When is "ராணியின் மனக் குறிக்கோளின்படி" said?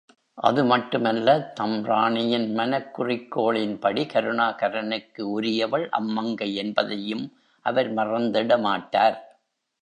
1.83-4.03